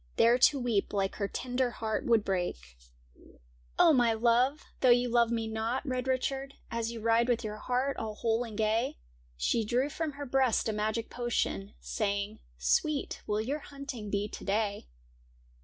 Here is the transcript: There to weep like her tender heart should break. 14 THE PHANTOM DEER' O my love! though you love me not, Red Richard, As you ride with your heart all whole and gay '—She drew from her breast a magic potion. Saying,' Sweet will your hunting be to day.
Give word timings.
There 0.15 0.39
to 0.39 0.59
weep 0.59 0.93
like 0.93 1.17
her 1.17 1.27
tender 1.27 1.69
heart 1.69 2.05
should 2.09 2.25
break. 2.25 2.55
14 2.55 2.65
THE 2.65 2.81
PHANTOM 2.81 3.27
DEER' 3.27 3.35
O 3.79 3.93
my 3.93 4.13
love! 4.13 4.65
though 4.79 4.89
you 4.89 5.07
love 5.09 5.29
me 5.29 5.47
not, 5.47 5.85
Red 5.87 6.07
Richard, 6.07 6.55
As 6.71 6.91
you 6.91 6.99
ride 7.01 7.29
with 7.29 7.43
your 7.43 7.57
heart 7.57 7.97
all 7.97 8.15
whole 8.15 8.43
and 8.43 8.57
gay 8.57 8.97
'—She 9.37 9.63
drew 9.63 9.91
from 9.91 10.13
her 10.13 10.25
breast 10.25 10.67
a 10.67 10.73
magic 10.73 11.11
potion. 11.11 11.75
Saying,' 11.79 12.39
Sweet 12.57 13.21
will 13.27 13.41
your 13.41 13.59
hunting 13.59 14.09
be 14.09 14.27
to 14.27 14.43
day. 14.43 14.87